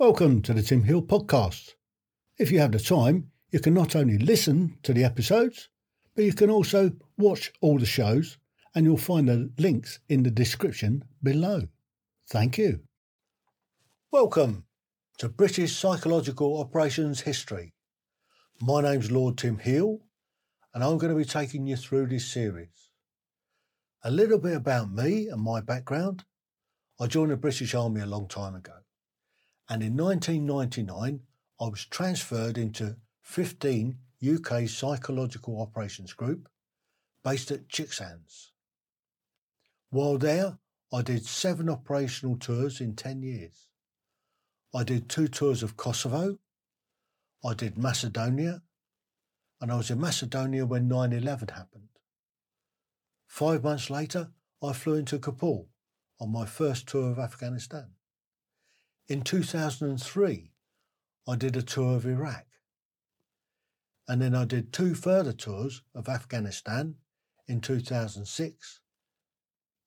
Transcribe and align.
Welcome 0.00 0.40
to 0.42 0.54
the 0.54 0.62
Tim 0.62 0.84
Hill 0.84 1.02
podcast. 1.02 1.74
If 2.38 2.50
you 2.50 2.58
have 2.60 2.72
the 2.72 2.78
time, 2.78 3.32
you 3.50 3.60
can 3.60 3.74
not 3.74 3.94
only 3.94 4.16
listen 4.16 4.78
to 4.82 4.94
the 4.94 5.04
episodes, 5.04 5.68
but 6.16 6.24
you 6.24 6.32
can 6.32 6.48
also 6.48 6.92
watch 7.18 7.52
all 7.60 7.78
the 7.78 7.84
shows, 7.84 8.38
and 8.74 8.86
you'll 8.86 8.96
find 8.96 9.28
the 9.28 9.50
links 9.58 9.98
in 10.08 10.22
the 10.22 10.30
description 10.30 11.04
below. 11.22 11.68
Thank 12.30 12.56
you. 12.56 12.80
Welcome 14.10 14.64
to 15.18 15.28
British 15.28 15.76
Psychological 15.76 16.58
Operations 16.58 17.20
History. 17.20 17.74
My 18.58 18.80
name's 18.80 19.10
Lord 19.10 19.36
Tim 19.36 19.58
Hill, 19.58 19.98
and 20.72 20.82
I'm 20.82 20.96
going 20.96 21.12
to 21.12 21.18
be 21.18 21.26
taking 21.26 21.66
you 21.66 21.76
through 21.76 22.06
this 22.06 22.26
series. 22.26 22.88
A 24.02 24.10
little 24.10 24.38
bit 24.38 24.56
about 24.56 24.90
me 24.90 25.28
and 25.28 25.42
my 25.42 25.60
background. 25.60 26.24
I 26.98 27.06
joined 27.06 27.32
the 27.32 27.36
British 27.36 27.74
Army 27.74 28.00
a 28.00 28.06
long 28.06 28.28
time 28.28 28.54
ago 28.54 28.72
and 29.70 29.84
in 29.84 29.96
1999 29.96 31.20
I 31.60 31.64
was 31.64 31.84
transferred 31.84 32.58
into 32.58 32.96
15 33.22 33.96
UK 34.20 34.68
Psychological 34.68 35.62
Operations 35.62 36.12
Group 36.12 36.48
based 37.22 37.52
at 37.52 37.68
Chicksands. 37.68 38.52
While 39.90 40.18
there, 40.18 40.58
I 40.92 41.02
did 41.02 41.24
seven 41.24 41.70
operational 41.70 42.36
tours 42.36 42.80
in 42.80 42.96
10 42.96 43.22
years. 43.22 43.68
I 44.74 44.82
did 44.82 45.08
two 45.08 45.28
tours 45.28 45.62
of 45.62 45.76
Kosovo, 45.76 46.38
I 47.44 47.54
did 47.54 47.78
Macedonia, 47.78 48.62
and 49.60 49.70
I 49.70 49.76
was 49.76 49.90
in 49.90 50.00
Macedonia 50.00 50.66
when 50.66 50.88
9 50.88 51.12
11 51.12 51.48
happened. 51.48 51.88
Five 53.26 53.62
months 53.62 53.88
later, 53.88 54.30
I 54.62 54.72
flew 54.72 54.94
into 54.94 55.18
Kabul 55.18 55.68
on 56.20 56.32
my 56.32 56.44
first 56.44 56.88
tour 56.88 57.10
of 57.10 57.18
Afghanistan. 57.18 57.90
In 59.10 59.22
2003, 59.22 60.52
I 61.26 61.34
did 61.34 61.56
a 61.56 61.62
tour 61.62 61.96
of 61.96 62.06
Iraq. 62.06 62.46
And 64.06 64.22
then 64.22 64.36
I 64.36 64.44
did 64.44 64.72
two 64.72 64.94
further 64.94 65.32
tours 65.32 65.82
of 65.96 66.08
Afghanistan 66.08 66.94
in 67.48 67.60
2006, 67.60 68.80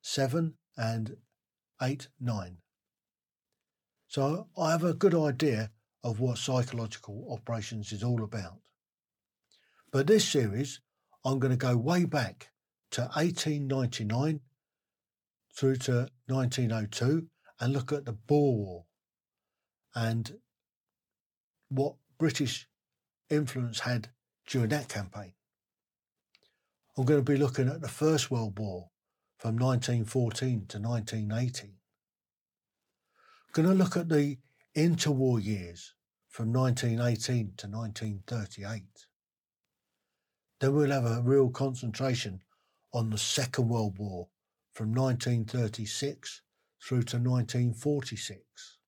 7, 0.00 0.54
and 0.76 1.16
8, 1.80 2.08
9. 2.18 2.56
So 4.08 4.48
I 4.58 4.72
have 4.72 4.82
a 4.82 4.92
good 4.92 5.14
idea 5.14 5.70
of 6.02 6.18
what 6.18 6.38
psychological 6.38 7.28
operations 7.30 7.92
is 7.92 8.02
all 8.02 8.24
about. 8.24 8.58
But 9.92 10.08
this 10.08 10.28
series, 10.28 10.80
I'm 11.24 11.38
going 11.38 11.52
to 11.52 11.56
go 11.56 11.76
way 11.76 12.06
back 12.06 12.50
to 12.90 13.02
1899 13.02 14.40
through 15.56 15.76
to 15.76 16.08
1902 16.26 17.28
and 17.60 17.72
look 17.72 17.92
at 17.92 18.04
the 18.04 18.12
Boer 18.12 18.56
War 18.56 18.84
and 19.94 20.38
what 21.68 21.94
British 22.18 22.68
influence 23.30 23.80
had 23.80 24.08
during 24.46 24.68
that 24.70 24.88
campaign. 24.88 25.32
I'm 26.96 27.04
going 27.04 27.24
to 27.24 27.32
be 27.32 27.38
looking 27.38 27.68
at 27.68 27.80
the 27.80 27.88
First 27.88 28.30
World 28.30 28.58
War 28.58 28.90
from 29.38 29.56
1914 29.56 30.66
to 30.68 30.78
1918. 30.78 31.70
I'm 31.70 33.52
going 33.52 33.68
to 33.68 33.74
look 33.74 33.96
at 33.96 34.08
the 34.08 34.38
interwar 34.76 35.42
years 35.42 35.94
from 36.28 36.52
1918 36.52 37.54
to 37.56 37.66
1938. 37.66 38.82
Then 40.60 40.74
we'll 40.74 40.90
have 40.90 41.04
a 41.04 41.22
real 41.22 41.50
concentration 41.50 42.40
on 42.92 43.10
the 43.10 43.18
Second 43.18 43.68
World 43.68 43.98
War 43.98 44.28
from 44.72 44.94
1936 44.94 46.42
through 46.80 47.02
to 47.02 47.16
1946 47.16 48.78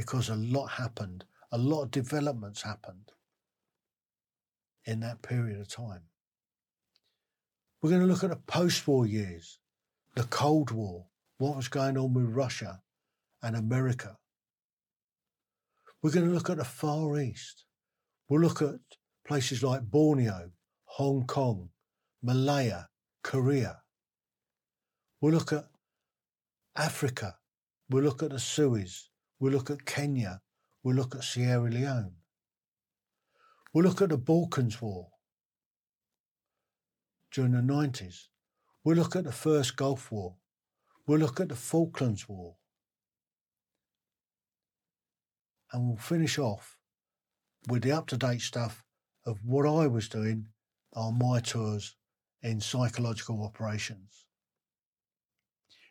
because 0.00 0.30
a 0.30 0.34
lot 0.34 0.66
happened, 0.66 1.24
a 1.52 1.58
lot 1.58 1.82
of 1.82 1.90
developments 1.90 2.62
happened 2.62 3.12
in 4.86 5.00
that 5.00 5.20
period 5.20 5.60
of 5.60 5.68
time. 5.68 6.04
We're 7.82 7.90
going 7.90 8.00
to 8.00 8.08
look 8.08 8.24
at 8.24 8.30
the 8.30 8.36
post 8.36 8.88
war 8.88 9.06
years, 9.06 9.58
the 10.14 10.24
Cold 10.24 10.70
War, 10.70 11.04
what 11.36 11.54
was 11.54 11.68
going 11.68 11.98
on 11.98 12.14
with 12.14 12.34
Russia 12.34 12.80
and 13.42 13.54
America. 13.54 14.16
We're 16.00 16.12
going 16.12 16.26
to 16.26 16.32
look 16.32 16.48
at 16.48 16.56
the 16.56 16.64
Far 16.64 17.18
East. 17.18 17.66
We'll 18.26 18.40
look 18.40 18.62
at 18.62 18.76
places 19.26 19.62
like 19.62 19.82
Borneo, 19.82 20.52
Hong 20.84 21.26
Kong, 21.26 21.68
Malaya, 22.22 22.88
Korea. 23.22 23.82
We'll 25.20 25.34
look 25.34 25.52
at 25.52 25.66
Africa. 26.74 27.36
We'll 27.90 28.04
look 28.04 28.22
at 28.22 28.30
the 28.30 28.38
Suez. 28.38 29.09
We'll 29.40 29.52
look 29.52 29.70
at 29.70 29.86
Kenya. 29.86 30.42
We'll 30.82 30.96
look 30.96 31.14
at 31.16 31.24
Sierra 31.24 31.70
Leone. 31.70 32.16
We'll 33.72 33.84
look 33.84 34.02
at 34.02 34.10
the 34.10 34.18
Balkans 34.18 34.80
War 34.82 35.08
during 37.32 37.52
the 37.52 37.58
90s. 37.58 38.26
We'll 38.84 38.96
look 38.96 39.16
at 39.16 39.24
the 39.24 39.32
first 39.32 39.76
Gulf 39.76 40.12
War. 40.12 40.36
We'll 41.06 41.20
look 41.20 41.40
at 41.40 41.48
the 41.48 41.56
Falklands 41.56 42.28
War. 42.28 42.56
And 45.72 45.88
we'll 45.88 45.96
finish 45.96 46.38
off 46.38 46.76
with 47.68 47.82
the 47.82 47.92
up 47.92 48.08
to 48.08 48.16
date 48.16 48.42
stuff 48.42 48.84
of 49.24 49.38
what 49.44 49.66
I 49.66 49.86
was 49.86 50.08
doing 50.08 50.48
on 50.94 51.18
my 51.18 51.40
tours 51.40 51.96
in 52.42 52.60
psychological 52.60 53.42
operations. 53.44 54.26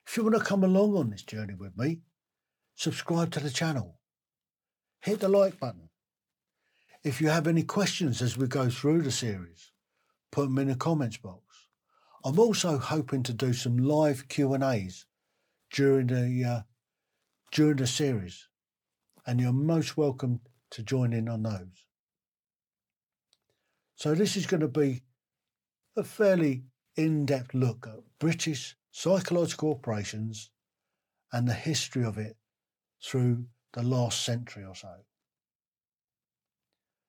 If 0.07 0.17
you 0.17 0.23
want 0.23 0.35
to 0.35 0.43
come 0.43 0.63
along 0.63 0.95
on 0.95 1.09
this 1.09 1.23
journey 1.23 1.53
with 1.53 1.77
me, 1.77 2.01
subscribe 2.79 3.29
to 3.29 3.41
the 3.41 3.49
channel, 3.49 3.99
hit 5.01 5.19
the 5.19 5.27
like 5.27 5.59
button. 5.59 5.89
If 7.03 7.19
you 7.19 7.27
have 7.27 7.45
any 7.45 7.63
questions 7.63 8.21
as 8.21 8.37
we 8.37 8.47
go 8.47 8.69
through 8.69 9.01
the 9.01 9.11
series, 9.11 9.73
put 10.31 10.43
them 10.43 10.57
in 10.59 10.69
the 10.69 10.75
comments 10.75 11.17
box. 11.17 11.43
I'm 12.23 12.39
also 12.39 12.77
hoping 12.77 13.23
to 13.23 13.33
do 13.33 13.51
some 13.51 13.77
live 13.77 14.29
Q&As 14.29 15.05
during 15.73 16.07
the 16.07 16.45
uh, 16.45 16.61
during 17.51 17.75
the 17.75 17.87
series, 17.87 18.47
and 19.27 19.41
you're 19.41 19.51
most 19.51 19.97
welcome 19.97 20.39
to 20.71 20.81
join 20.81 21.11
in 21.11 21.27
on 21.27 21.43
those. 21.43 21.85
So 23.95 24.15
this 24.15 24.37
is 24.37 24.45
going 24.45 24.61
to 24.61 24.69
be 24.69 25.01
a 25.97 26.03
fairly 26.05 26.63
in-depth 26.95 27.53
look 27.53 27.87
at 27.87 27.99
British 28.19 28.77
psychological 28.91 29.71
operations 29.71 30.49
and 31.33 31.45
the 31.45 31.53
history 31.53 32.05
of 32.05 32.17
it 32.17 32.37
through 33.03 33.45
the 33.73 33.83
last 33.83 34.23
century 34.23 34.63
or 34.65 34.75
so. 34.75 34.93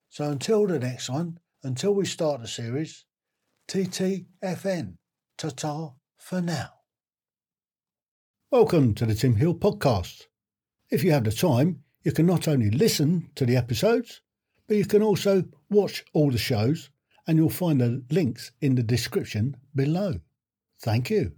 So 0.09 0.31
until 0.31 0.67
the 0.67 0.79
next 0.79 1.09
one, 1.09 1.39
until 1.63 1.95
we 1.95 2.05
start 2.05 2.41
the 2.41 2.49
series, 2.49 3.05
TTFN, 3.69 4.95
ta 5.39 5.51
ta 5.51 5.93
for 6.19 6.41
now. 6.41 6.71
Welcome 8.51 8.95
to 8.95 9.07
the 9.07 9.15
Tim 9.15 9.37
Hill 9.37 9.55
podcast. 9.55 10.27
If 10.91 11.05
you 11.05 11.13
have 11.13 11.25
the 11.25 11.33
time, 11.33 11.85
you 12.03 12.13
can 12.13 12.27
not 12.27 12.49
only 12.49 12.71
listen 12.71 13.31
to 13.37 13.47
the 13.47 13.57
episodes, 13.57 14.23
but 14.67 14.77
you 14.77 14.85
can 14.85 15.03
also 15.03 15.45
watch 15.71 16.05
all 16.13 16.31
the 16.31 16.39
shows, 16.39 16.91
and 17.27 17.39
you'll 17.39 17.51
find 17.51 17.81
the 17.81 18.03
links 18.11 18.51
in 18.61 18.75
the 18.75 18.83
description 18.83 19.57
below. 19.75 20.15
Thank 20.81 21.11
you. 21.11 21.33